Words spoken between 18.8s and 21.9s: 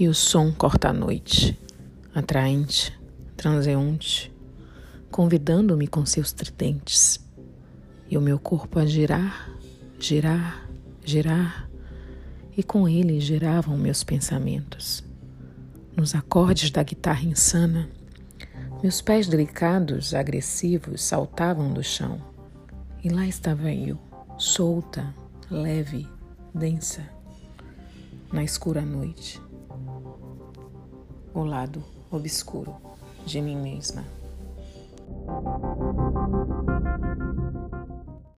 meus pés delicados, agressivos, saltavam do